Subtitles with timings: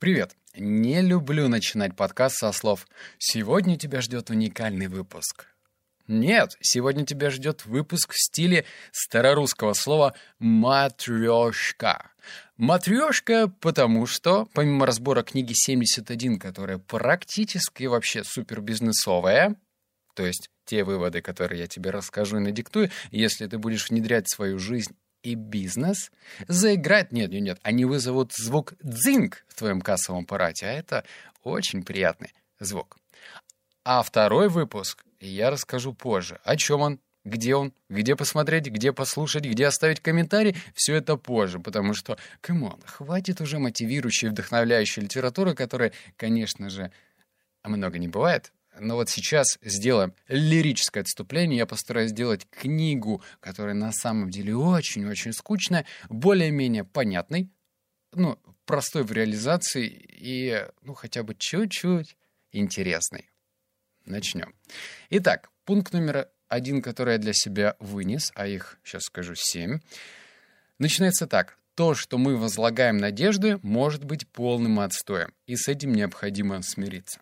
[0.00, 0.34] Привет!
[0.56, 5.48] Не люблю начинать подкаст со слов «Сегодня тебя ждет уникальный выпуск».
[6.08, 12.12] Нет, сегодня тебя ждет выпуск в стиле старорусского слова «матрёшка».
[12.56, 19.54] Матрёшка, потому что, помимо разбора книги 71, которая практически вообще супербизнесовая,
[20.14, 24.34] то есть те выводы, которые я тебе расскажу и надиктую, если ты будешь внедрять в
[24.34, 26.10] свою жизнь и бизнес,
[26.48, 31.04] заиграть, нет, нет, нет, они вызовут звук дзинг в твоем кассовом аппарате, а это
[31.42, 32.96] очень приятный звук.
[33.84, 36.38] А второй выпуск я расскажу позже.
[36.44, 41.58] О чем он, где он, где посмотреть, где послушать, где оставить комментарий, все это позже,
[41.58, 46.90] потому что, come on, хватит уже мотивирующей, вдохновляющей литературы, которая, конечно же,
[47.64, 51.58] много не бывает, но вот сейчас сделаем лирическое отступление.
[51.58, 57.50] Я постараюсь сделать книгу, которая на самом деле очень-очень скучная, более-менее понятной,
[58.12, 62.16] ну, простой в реализации и, ну, хотя бы чуть-чуть
[62.52, 63.30] интересной.
[64.04, 64.54] Начнем.
[65.10, 69.80] Итак, пункт номер один, который я для себя вынес, а их, сейчас скажу, семь,
[70.78, 71.58] начинается так.
[71.76, 77.20] То, что мы возлагаем надежды, может быть полным отстоем, и с этим необходимо смириться.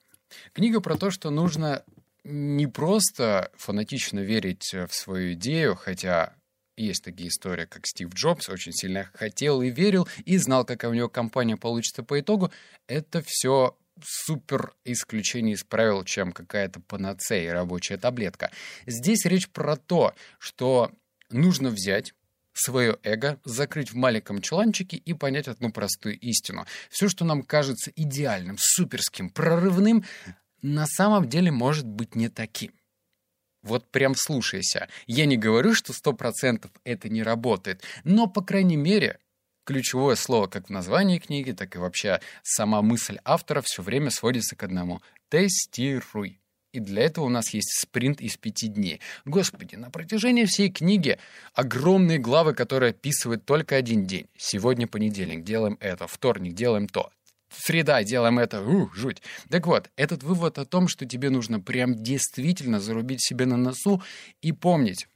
[0.52, 1.84] Книга про то, что нужно
[2.24, 6.34] не просто фанатично верить в свою идею, хотя
[6.76, 10.94] есть такие истории, как Стив Джобс очень сильно хотел и верил, и знал, какая у
[10.94, 12.52] него компания получится по итогу.
[12.86, 18.50] Это все супер исключение из правил, чем какая-то панацея, рабочая таблетка.
[18.86, 20.92] Здесь речь про то, что
[21.30, 22.14] нужно взять
[22.58, 26.66] свое эго, закрыть в маленьком чуланчике и понять одну простую истину.
[26.90, 30.04] Все, что нам кажется идеальным, суперским, прорывным,
[30.62, 32.72] на самом деле может быть не таким.
[33.62, 34.88] Вот прям слушайся.
[35.06, 39.18] Я не говорю, что сто процентов это не работает, но, по крайней мере,
[39.64, 44.56] ключевое слово как в названии книги, так и вообще сама мысль автора все время сводится
[44.56, 45.02] к одному.
[45.28, 46.40] Тестируй.
[46.72, 49.00] И для этого у нас есть спринт из пяти дней.
[49.24, 51.18] Господи, на протяжении всей книги
[51.54, 54.26] огромные главы, которые описывают только один день.
[54.36, 56.06] Сегодня понедельник, делаем это.
[56.06, 57.10] Вторник, делаем то.
[57.50, 58.60] Среда, делаем это.
[58.60, 59.22] Ух, жуть.
[59.48, 64.02] Так вот, этот вывод о том, что тебе нужно прям действительно зарубить себе на носу
[64.42, 65.08] и помнить,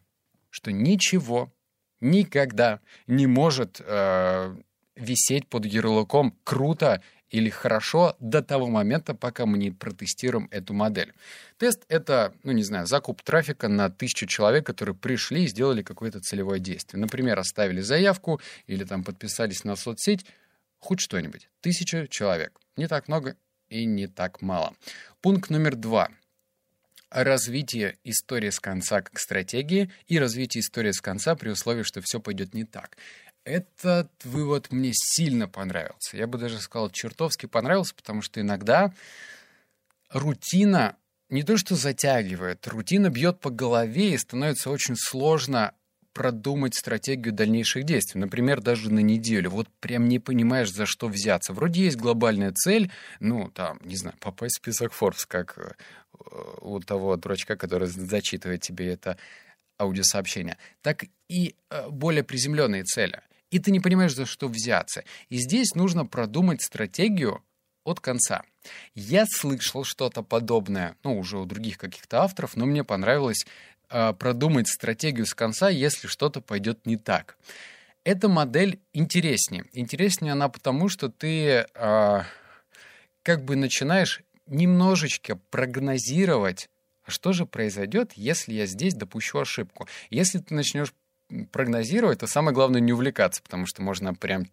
[0.49, 1.53] что ничего
[2.01, 4.57] никогда не может э,
[4.97, 11.13] висеть под ярлыком «круто» или хорошо до того момента, пока мы не протестируем эту модель.
[11.59, 16.21] Тест— это, ну не знаю, закуп трафика на тысячу человек, которые пришли и сделали какое-то
[16.21, 17.01] целевое действие.
[17.01, 20.27] Например, оставили заявку или там подписались на соцсеть,
[20.79, 21.49] хоть что-нибудь.
[21.63, 22.53] Тысяча человек.
[22.77, 23.37] Не так много
[23.71, 24.75] и не так мало.
[25.23, 26.11] Пункт номер два
[27.11, 32.21] развитие истории с конца как стратегии и развитие истории с конца при условии, что все
[32.21, 32.97] пойдет не так.
[33.45, 36.17] Этот вывод мне сильно понравился.
[36.17, 38.93] Я бы даже сказал, чертовски понравился, потому что иногда
[40.11, 40.97] рутина
[41.29, 45.75] не то что затягивает, рутина бьет по голове и становится очень сложно
[46.13, 48.21] продумать стратегию дальнейших действий.
[48.21, 49.51] Например, даже на неделю.
[49.51, 51.53] Вот прям не понимаешь, за что взяться.
[51.53, 55.73] Вроде есть глобальная цель, ну, там, не знаю, попасть в список Forbes, как э,
[56.61, 59.17] у того дурачка, который зачитывает тебе это
[59.79, 65.05] аудиосообщение, так и э, более приземленные цели и ты не понимаешь, за что взяться.
[65.29, 67.45] И здесь нужно продумать стратегию
[67.85, 68.43] от конца.
[68.95, 73.47] Я слышал что-то подобное, ну, уже у других каких-то авторов, но мне понравилось
[73.91, 77.37] э, продумать стратегию с конца, если что-то пойдет не так.
[78.05, 79.67] Эта модель интереснее.
[79.75, 82.21] Интереснее она потому, что ты э,
[83.23, 86.71] как бы начинаешь немножечко прогнозировать,
[87.07, 89.89] что же произойдет, если я здесь допущу ошибку.
[90.09, 90.95] Если ты начнешь
[91.51, 94.47] прогнозировать, то самое главное не увлекаться, потому что можно прям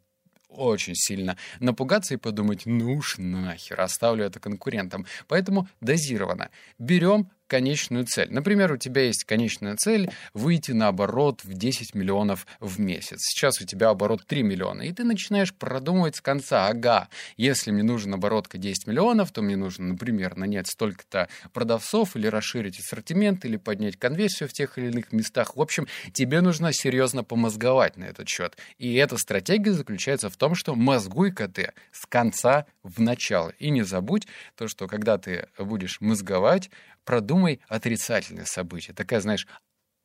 [0.50, 5.06] очень сильно напугаться и подумать, ну уж нахер, оставлю это конкурентам.
[5.28, 6.50] Поэтому дозированно.
[6.80, 8.32] Берем конечную цель.
[8.32, 13.18] Например, у тебя есть конечная цель выйти на оборот в 10 миллионов в месяц.
[13.20, 16.68] Сейчас у тебя оборот 3 миллиона, и ты начинаешь продумывать с конца.
[16.68, 22.28] Ага, если мне нужен оборотка 10 миллионов, то мне нужно, например, нанять столько-то продавцов или
[22.28, 25.58] расширить ассортимент, или поднять конверсию в тех или иных местах.
[25.58, 28.58] В общем, тебе нужно серьезно помозговать на этот счет.
[28.78, 33.50] И эта стратегия заключается в том, что мозгуй-ка ты с конца в начало.
[33.58, 36.70] И не забудь то, что когда ты будешь мозговать,
[37.06, 38.94] продумай отрицательные события.
[38.94, 39.48] Такая, знаешь,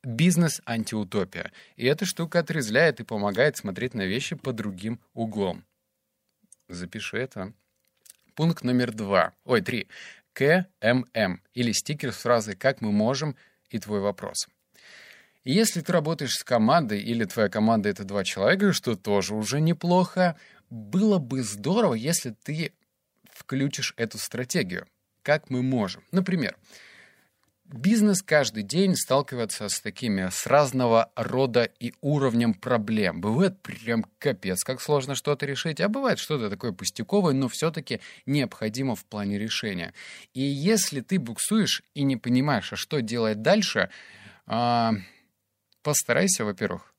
[0.03, 1.51] бизнес-антиутопия.
[1.75, 5.65] И эта штука отрезляет и помогает смотреть на вещи по другим углом.
[6.67, 7.53] Запиши это.
[8.35, 9.33] Пункт номер два.
[9.43, 9.87] Ой, три.
[10.33, 11.41] КММ.
[11.53, 13.35] Или стикер с фразой «Как мы можем?»
[13.69, 14.47] и твой вопрос.
[15.43, 20.37] Если ты работаешь с командой, или твоя команда— это два человека, что тоже уже неплохо,
[20.69, 22.73] было бы здорово, если ты
[23.31, 24.87] включишь эту стратегию?
[25.25, 26.03] Как мы можем?
[26.11, 26.55] Например,
[27.65, 33.21] Бизнес каждый день сталкивается с такими, с разного рода и уровнем проблем.
[33.21, 38.95] Бывает прям капец, как сложно что-то решить, а бывает что-то такое пустяковое, но все-таки необходимо
[38.95, 39.95] в плане решения.
[40.35, 43.89] И если ты буксуешь и не понимаешь, а что делать дальше,
[44.45, 44.93] а,
[45.81, 46.93] постарайся, во-первых,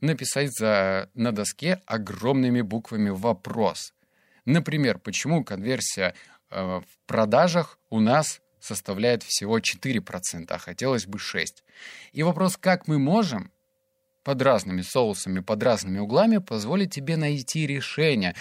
[0.00, 3.92] написать за, на доске огромными буквами вопрос.
[4.46, 6.14] Например, почему конверсия
[6.50, 11.62] в продажах у нас составляет всего 4%, а хотелось бы 6%.
[12.12, 13.50] И вопрос, как мы можем
[14.24, 18.34] под разными соусами, под разными углами позволить тебе найти решение.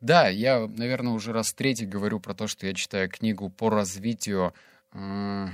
[0.00, 4.52] Да, я, наверное, уже раз третий говорю про то, что я читаю книгу по развитию
[4.92, 5.46] э,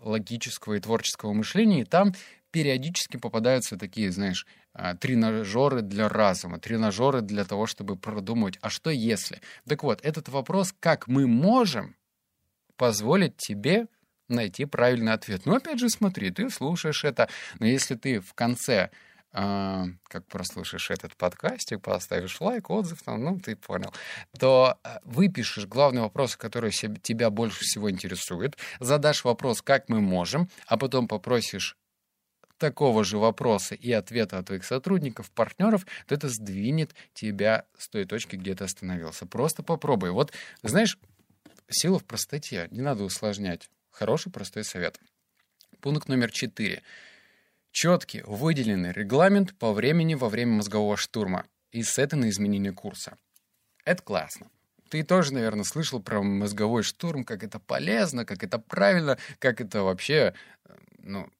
[0.00, 2.14] логического и творческого мышления, и там
[2.52, 8.90] периодически попадаются такие, знаешь, э, тренажеры для разума, тренажеры для того, чтобы продумать, а что
[8.90, 9.40] если?
[9.66, 11.96] Так вот, этот вопрос, как мы можем
[12.76, 13.86] позволит тебе
[14.28, 15.46] найти правильный ответ.
[15.46, 17.28] Ну, опять же, смотри, ты слушаешь это,
[17.58, 18.90] но если ты в конце
[19.34, 23.90] Uh, как прослушаешь этот подкастик, поставишь лайк, отзыв, там, ну, ты понял,
[24.38, 30.50] то э, выпишешь главный вопрос, который тебя больше всего интересует, задашь вопрос, как мы можем,
[30.66, 31.78] а потом попросишь
[32.62, 38.04] такого же вопроса и ответа от твоих сотрудников, партнеров, то это сдвинет тебя с той
[38.04, 39.26] точки, где ты остановился.
[39.26, 40.10] Просто попробуй.
[40.10, 40.32] Вот,
[40.62, 40.96] знаешь,
[41.72, 43.70] Сила в простоте, не надо усложнять.
[43.90, 45.00] Хороший простой совет.
[45.80, 46.82] Пункт номер четыре.
[47.70, 53.16] Четкий, выделенный регламент по времени во время мозгового штурма и сеты на изменение курса.
[53.86, 54.48] Это классно.
[54.90, 59.82] Ты тоже, наверное, слышал про мозговой штурм, как это полезно, как это правильно, как это
[59.82, 60.34] вообще,
[60.66, 61.30] э, ну,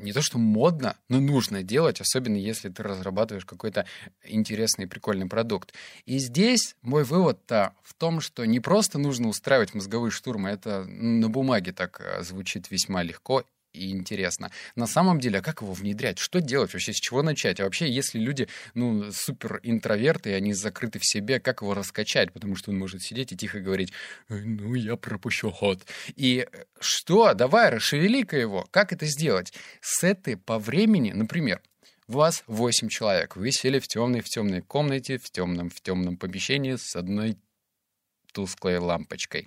[0.00, 3.86] не то что модно, но нужно делать, особенно если ты разрабатываешь какой-то
[4.24, 5.74] интересный и прикольный продукт.
[6.06, 11.28] И здесь мой вывод-то в том, что не просто нужно устраивать мозговые штурмы, это на
[11.28, 14.50] бумаге так э, звучит весьма легко и интересно.
[14.74, 16.18] На самом деле, а как его внедрять?
[16.18, 16.92] Что делать вообще?
[16.92, 17.60] С чего начать?
[17.60, 22.32] А вообще, если люди, ну, супер интроверты, и они закрыты в себе, как его раскачать?
[22.32, 23.92] Потому что он может сидеть и тихо говорить,
[24.28, 25.80] ну, я пропущу ход.
[26.16, 27.34] И э, что?
[27.34, 28.66] Давай, расшевели-ка его.
[28.70, 29.52] Как это сделать?
[29.80, 31.62] Сеты по времени, например,
[32.08, 33.36] вас 8 человек.
[33.36, 37.36] Вы сели в темной, в темной комнате, в темном, в темном помещении с одной
[38.32, 39.46] тусклой лампочкой.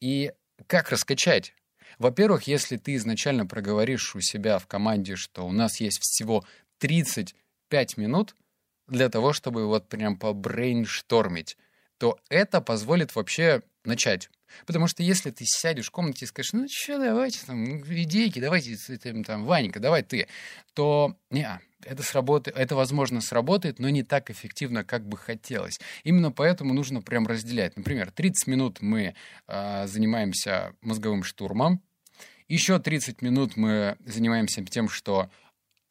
[0.00, 0.32] И
[0.66, 1.54] как раскачать?
[2.00, 6.44] Во-первых, если ты изначально проговоришь у себя в команде, что у нас есть всего
[6.78, 8.34] 35 минут
[8.88, 11.58] для того, чтобы вот прям побрейнштормить,
[11.98, 14.30] то это позволит вообще начать.
[14.64, 18.76] Потому что если ты сядешь в комнате и скажешь, ну что, давайте там, идейки, давайте
[18.96, 20.26] там, там Ванька, давай ты,
[20.72, 25.78] то не, это, сработает, это, возможно, сработает, но не так эффективно, как бы хотелось.
[26.02, 27.76] Именно поэтому нужно прям разделять.
[27.76, 29.14] Например, 30 минут мы
[29.46, 31.82] э, занимаемся мозговым штурмом,
[32.50, 35.30] еще 30 минут мы занимаемся тем, что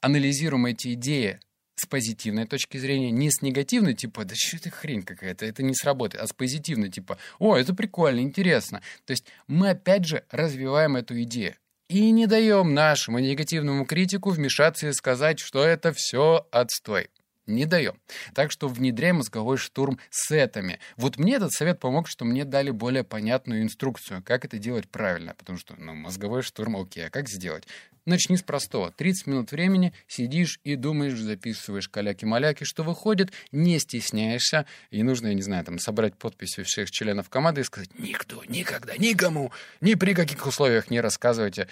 [0.01, 1.39] анализируем эти идеи
[1.75, 5.73] с позитивной точки зрения, не с негативной, типа, да что это хрень какая-то, это не
[5.73, 8.81] сработает, а с позитивной, типа, о, это прикольно, интересно.
[9.06, 11.56] То есть мы опять же развиваем эту идею.
[11.88, 17.09] И не даем нашему негативному критику вмешаться и сказать, что это все отстой
[17.50, 18.00] не даем.
[18.34, 20.80] Так что внедряем мозговой штурм сетами.
[20.96, 25.34] Вот мне этот совет помог, что мне дали более понятную инструкцию, как это делать правильно.
[25.36, 27.68] Потому что, ну, мозговой штурм, окей, а как сделать?
[28.06, 28.91] Начни с простого.
[28.91, 34.65] 30 минут времени, сидишь и думаешь, записываешь каляки-маляки, что выходит, не стесняешься.
[34.89, 38.98] И нужно, я не знаю, там, собрать подписи всех членов команды и сказать, никто, никогда,
[38.98, 39.51] никому,
[39.82, 41.68] ни при каких условиях не рассказывайте,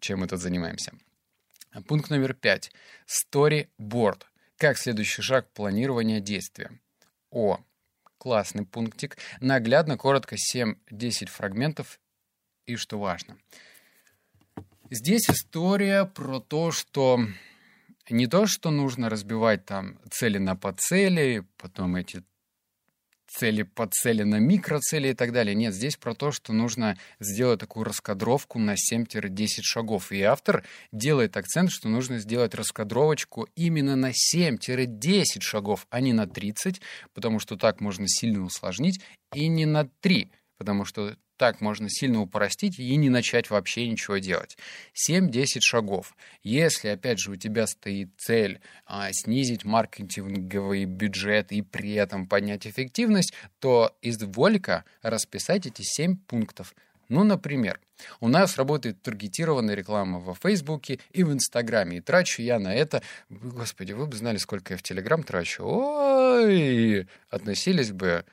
[0.00, 0.92] чем мы тут занимаемся.
[1.82, 2.70] Пункт номер пять.
[3.06, 4.22] Storyboard.
[4.56, 6.70] Как следующий шаг планирования действия?
[7.30, 7.58] О,
[8.18, 9.18] классный пунктик.
[9.40, 12.00] Наглядно, коротко, 7-10 фрагментов.
[12.66, 13.36] И что важно.
[14.90, 17.20] Здесь история про то, что
[18.08, 22.22] не то, что нужно разбивать там цели на подцели, потом эти
[23.34, 25.54] цели по цели на микроцели и так далее.
[25.54, 30.12] Нет, здесь про то, что нужно сделать такую раскадровку на 7-10 шагов.
[30.12, 36.26] И автор делает акцент, что нужно сделать раскадровочку именно на 7-10 шагов, а не на
[36.26, 36.80] 30,
[37.12, 39.00] потому что так можно сильно усложнить,
[39.34, 44.18] и не на 3, потому что так можно сильно упростить и не начать вообще ничего
[44.18, 44.56] делать.
[45.08, 46.14] 7-10 шагов.
[46.42, 52.66] Если, опять же, у тебя стоит цель а, снизить маркетинговый бюджет и при этом поднять
[52.66, 56.74] эффективность, то изволька расписать эти 7 пунктов.
[57.08, 57.80] Ну, например,
[58.20, 61.98] у нас работает таргетированная реклама во Фейсбуке и в Инстаграме.
[61.98, 63.02] И трачу я на это...
[63.28, 65.64] Господи, вы бы знали, сколько я в Телеграм трачу.
[65.64, 67.06] Ой!
[67.28, 68.24] Относились бы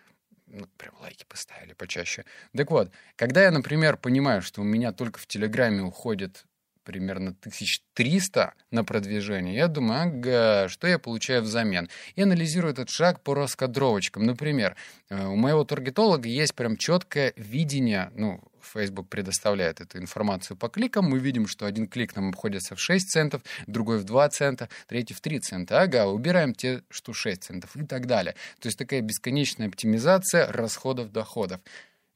[0.52, 2.26] ну, прям лайки поставили почаще.
[2.56, 6.46] Так вот, когда я, например, понимаю, что у меня только в Телеграме уходит
[6.84, 11.90] примерно 1300 на продвижение, я думаю, ага, что я получаю взамен?
[12.16, 14.24] И анализирую этот шаг по раскадровочкам.
[14.24, 14.76] Например,
[15.10, 21.06] э, у моего таргетолога есть прям четкое видение, ну, Facebook предоставляет эту информацию по кликам.
[21.06, 25.14] Мы видим, что один клик нам обходится в 6 центов, другой в 2 цента, третий
[25.14, 25.82] в 3 цента.
[25.82, 28.36] Ага, убираем те, что 6 центов и так далее.
[28.60, 31.62] То есть такая бесконечная оптимизация расходов-доходов.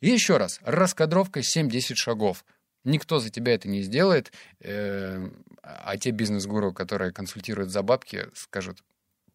[0.02, 2.46] И еще раз, раскадровка 7-10 шагов.
[2.84, 5.28] Никто за тебя это не сделает, э,
[5.64, 8.84] а те бизнес-гуру, которые консультируют за бабки, скажут,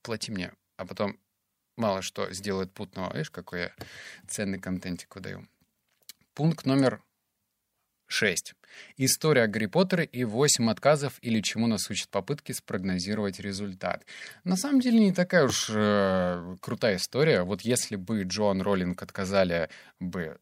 [0.02, 1.18] плати мне, а потом
[1.76, 3.12] мало что сделают путного.
[3.12, 3.72] Видишь, какой я
[4.28, 5.48] ценный контентик выдаю.
[6.34, 7.02] Пункт номер
[8.06, 8.54] 6.
[8.96, 14.04] История Гарри Поттере и 8 отказов или чему нас учат попытки спрогнозировать результат.
[14.44, 17.42] На самом деле не такая уж э, крутая история.
[17.42, 20.38] Вот если бы Джоан Роллинг отказали бы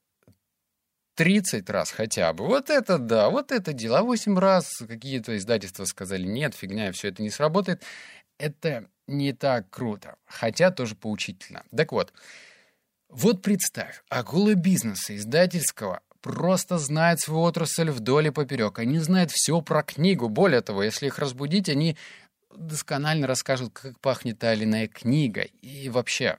[1.15, 2.47] 30 раз хотя бы.
[2.47, 3.99] Вот это да, вот это дело.
[3.99, 7.83] А 8 раз какие-то издательства сказали, нет, фигня, все это не сработает.
[8.39, 11.65] Это не так круто, хотя тоже поучительно.
[11.77, 12.13] Так вот,
[13.09, 18.79] вот представь, акулы бизнеса издательского просто знают свою отрасль вдоль и поперек.
[18.79, 20.29] Они знают все про книгу.
[20.29, 21.97] Более того, если их разбудить, они
[22.55, 25.43] досконально расскажут, как пахнет та или иная книга.
[25.43, 26.39] И вообще,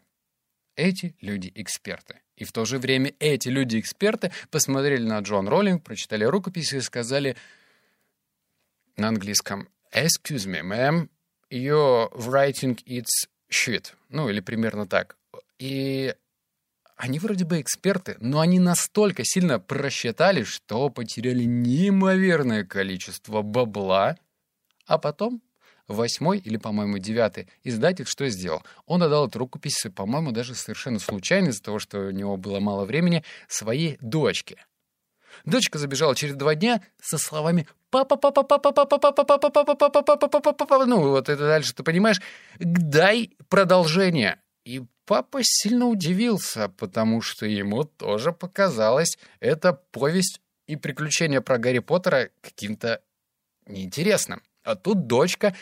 [0.75, 2.21] эти люди эксперты.
[2.35, 7.35] И в то же время эти люди-эксперты посмотрели на Джон Роллинг, прочитали рукописи и сказали
[8.95, 11.09] на английском «Excuse me, ma'am,
[11.51, 13.93] your writing it's shit».
[14.07, 15.17] Ну, или примерно так.
[15.57, 16.15] И
[16.99, 24.17] они вроде бы эксперты, но они настолько сильно просчитали, что потеряли неимоверное количество бабла,
[24.85, 25.41] а потом
[25.87, 28.63] восьмой или, по-моему, девятый издатель что сделал?
[28.85, 32.83] Он отдал эту рукопись, по-моему, даже совершенно случайно, из-за того, что у него было мало
[32.83, 34.65] времени, своей дочке.
[35.45, 40.01] Дочка забежала через два дня со словами «Папа, папа, папа, папа, папа, папа, папа, папа,
[40.03, 40.85] папа, папа, папа».
[40.85, 42.19] Ну, вот это дальше ты понимаешь.
[42.59, 44.41] Дай продолжение.
[44.65, 51.79] И папа сильно удивился, потому что ему тоже показалось эта повесть и приключения про Гарри
[51.79, 53.01] Поттера каким-то
[53.65, 54.43] неинтересным.
[54.63, 55.55] А тут дочка,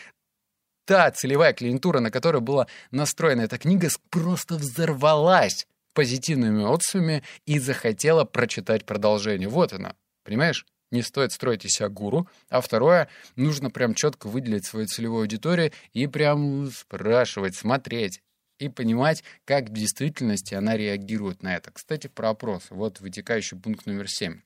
[0.85, 8.25] та целевая клиентура, на которую была настроена эта книга, просто взорвалась позитивными отзывами и захотела
[8.25, 9.47] прочитать продолжение.
[9.47, 10.65] Вот она, понимаешь?
[10.91, 12.27] Не стоит строить из себя гуру.
[12.49, 18.21] А второе, нужно прям четко выделить свою целевую аудиторию и прям спрашивать, смотреть,
[18.59, 21.71] и понимать, как в действительности она реагирует на это.
[21.71, 22.73] Кстати, про опросы.
[22.73, 24.41] Вот вытекающий пункт номер семь.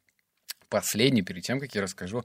[0.70, 2.24] Последний, перед тем, как я расскажу,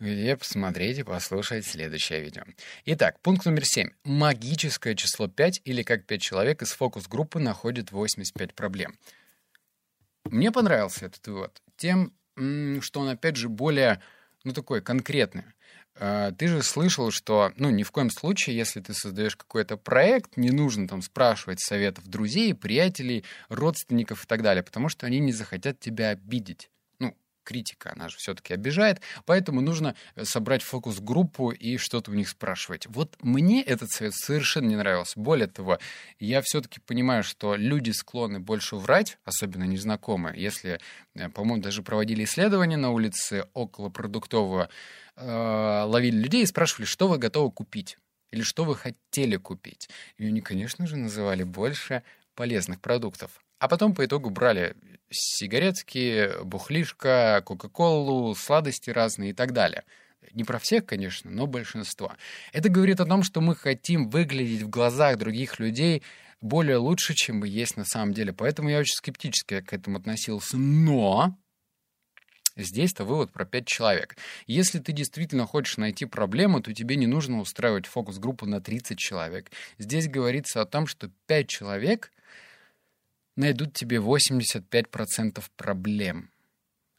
[0.00, 2.44] где посмотреть и послушать следующее видео.
[2.86, 3.90] Итак, пункт номер семь.
[4.04, 8.98] Магическое число 5 или как 5 человек из фокус-группы находит 85 проблем.
[10.24, 12.14] Мне понравился этот вывод тем,
[12.80, 14.00] что он, опять же, более,
[14.44, 15.44] ну, такой конкретный.
[15.94, 20.36] А, ты же слышал, что, ну, ни в коем случае, если ты создаешь какой-то проект,
[20.36, 25.32] не нужно там спрашивать советов друзей, приятелей, родственников и так далее, потому что они не
[25.32, 26.70] захотят тебя обидеть.
[27.42, 32.86] Критика, она же все-таки обижает, поэтому нужно э, собрать фокус-группу и что-то у них спрашивать.
[32.86, 35.18] Вот мне этот совет совершенно не нравился.
[35.18, 35.78] Более того,
[36.18, 40.40] я все-таки понимаю, что люди склонны больше врать, особенно незнакомые.
[40.40, 40.80] Если,
[41.14, 44.68] э, по-моему, даже проводили исследования на улице около продуктового
[45.16, 47.98] э, ловили людей и спрашивали, что вы готовы купить
[48.30, 49.88] или что вы хотели купить.
[50.16, 52.02] И они, конечно же, называли больше
[52.34, 53.42] полезных продуктов.
[53.62, 54.74] А потом по итогу брали
[55.08, 59.84] сигаретки, бухлишко, кока-колу, сладости разные и так далее.
[60.32, 62.12] Не про всех, конечно, но большинство.
[62.52, 66.02] Это говорит о том, что мы хотим выглядеть в глазах других людей
[66.40, 68.32] более лучше, чем мы есть на самом деле.
[68.32, 70.56] Поэтому я очень скептически к этому относился.
[70.56, 71.38] Но
[72.56, 74.16] Здесь-то вывод про пять человек.
[74.46, 79.52] Если ты действительно хочешь найти проблему, то тебе не нужно устраивать фокус-группу на 30 человек.
[79.78, 82.10] Здесь говорится о том, что 5 человек
[83.36, 86.30] найдут тебе 85% проблем.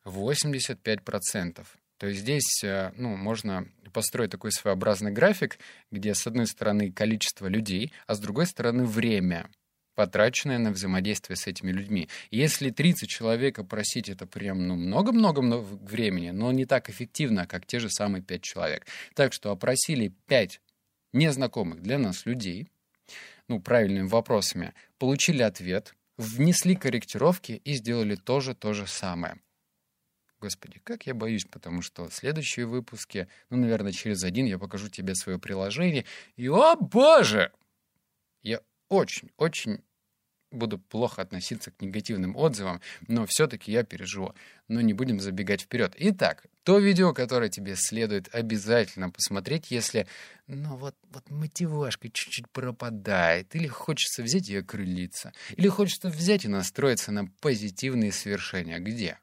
[0.05, 1.65] 85%.
[1.97, 5.57] То есть здесь э, ну, можно построить такой своеобразный график,
[5.91, 9.49] где с одной стороны количество людей, а с другой стороны время—
[9.95, 12.09] потраченное на взаимодействие с этими людьми.
[12.31, 17.79] Если 30 человек просить, это прям ну, много-много времени, но не так эффективно, как те
[17.79, 18.85] же самые 5 человек.
[19.13, 20.61] Так что опросили 5
[21.13, 22.67] незнакомых для нас людей,
[23.47, 29.39] ну, правильными вопросами, получили ответ, внесли корректировки и сделали тоже то же самое.
[30.39, 35.15] Господи, как я боюсь, потому что следующие выпуски, ну, наверное, через один я покажу тебе
[35.15, 37.53] свое приложение, и, о боже,
[38.41, 39.83] я очень-очень
[40.53, 44.33] буду плохо относиться к негативным отзывам, но все-таки я переживу.
[44.67, 45.93] Но не будем забегать вперед.
[45.97, 50.07] Итак, то видео, которое тебе следует обязательно посмотреть, если,
[50.47, 56.47] ну вот, вот мотивашка чуть-чуть пропадает, или хочется взять и окрылиться, или хочется взять и
[56.47, 58.79] настроиться на позитивные свершения.
[58.79, 59.19] Где?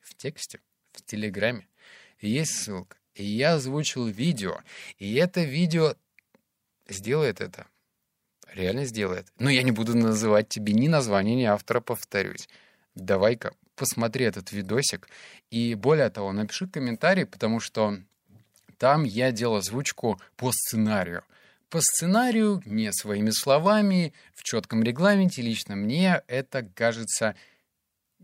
[0.00, 0.60] В тексте,
[0.92, 1.66] в Телеграме.
[2.20, 2.96] Есть ссылка.
[3.14, 4.60] И я озвучил видео.
[4.98, 5.96] И это видео
[6.88, 7.66] сделает это.
[8.54, 9.26] Реально сделает.
[9.38, 12.48] Но я не буду называть тебе ни названия, ни автора, повторюсь.
[12.94, 15.08] Давай-ка посмотри этот видосик.
[15.50, 17.98] И более того, напиши комментарий, потому что
[18.78, 21.22] там я делал озвучку по сценарию.
[21.68, 27.36] По сценарию, не своими словами, в четком регламенте, лично мне это кажется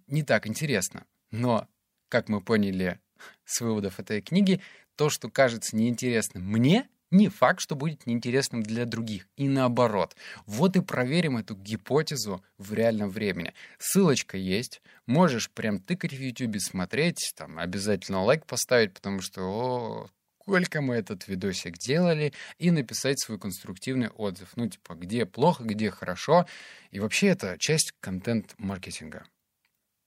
[0.08, 1.04] не так интересно.
[1.30, 1.68] Но,
[2.08, 2.98] как мы поняли
[3.44, 4.60] с выводов этой книги,
[4.96, 9.28] то, что кажется неинтересным мне, не факт, что будет неинтересным для других.
[9.36, 10.16] И наоборот.
[10.46, 13.54] Вот и проверим эту гипотезу в реальном времени.
[13.78, 14.82] Ссылочка есть.
[15.06, 17.32] Можешь прям тыкать в YouTube, смотреть.
[17.36, 20.10] Там обязательно лайк поставить, потому что о,
[20.42, 24.50] сколько мы этот видосик делали, и написать свой конструктивный отзыв.
[24.56, 26.46] Ну, типа, где плохо, где хорошо.
[26.90, 29.26] И вообще это часть контент-маркетинга.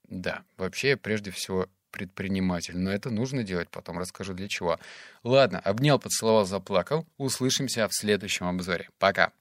[0.07, 4.79] Да, вообще, прежде всего, предприниматель, но это нужно делать, потом расскажу для чего.
[5.23, 7.05] Ладно, обнял, поцеловал, заплакал.
[7.17, 8.89] Услышимся в следующем обзоре.
[8.99, 9.31] Пока.